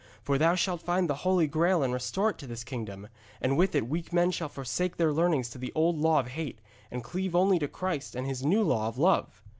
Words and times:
'For 0.23 0.39
thou 0.39 0.55
shalt 0.55 0.81
find 0.81 1.07
the 1.07 1.13
Holy 1.21 1.45
Graal 1.45 1.83
and 1.83 1.93
restore 1.93 2.31
it 2.31 2.39
to 2.39 2.47
this 2.47 2.63
kingdom, 2.63 3.07
and 3.39 3.55
with 3.55 3.75
it 3.75 3.87
weak 3.87 4.11
men 4.11 4.31
shall 4.31 4.49
forsake 4.49 4.97
their 4.97 5.11
leanings 5.13 5.47
to 5.51 5.59
the 5.59 5.71
old 5.75 5.99
law 5.99 6.19
of 6.19 6.29
hate, 6.29 6.57
and 6.89 7.03
cleave 7.03 7.35
only 7.35 7.59
to 7.59 7.67
Christ 7.67 8.15
and 8.15 8.25
His 8.25 8.43
new 8.43 8.63
law 8.63 8.87
of 8.87 8.97
love.' 8.97 9.43